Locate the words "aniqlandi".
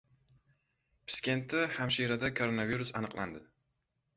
3.03-3.45